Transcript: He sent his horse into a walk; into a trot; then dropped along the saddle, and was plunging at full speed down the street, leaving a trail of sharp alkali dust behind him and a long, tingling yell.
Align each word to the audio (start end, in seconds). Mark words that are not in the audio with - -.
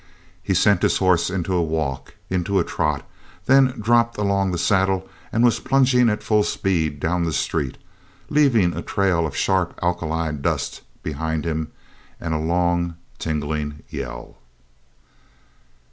He 0.41 0.55
sent 0.55 0.81
his 0.81 0.97
horse 0.97 1.29
into 1.29 1.53
a 1.53 1.61
walk; 1.61 2.15
into 2.27 2.57
a 2.57 2.63
trot; 2.63 3.07
then 3.45 3.79
dropped 3.79 4.17
along 4.17 4.49
the 4.49 4.57
saddle, 4.57 5.07
and 5.31 5.43
was 5.43 5.59
plunging 5.59 6.09
at 6.09 6.23
full 6.23 6.41
speed 6.41 6.99
down 6.99 7.23
the 7.23 7.31
street, 7.31 7.77
leaving 8.27 8.75
a 8.75 8.81
trail 8.81 9.27
of 9.27 9.37
sharp 9.37 9.77
alkali 9.83 10.31
dust 10.33 10.81
behind 11.03 11.45
him 11.45 11.71
and 12.19 12.33
a 12.33 12.39
long, 12.39 12.95
tingling 13.19 13.83
yell. 13.89 14.37